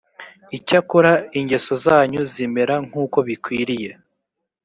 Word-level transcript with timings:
icyakora 0.57 1.11
ingeso 1.39 1.73
zanyu 1.85 2.21
zimere 2.33 2.75
nk 2.87 2.93
uko 3.03 3.17
bikwiriye 3.27 3.91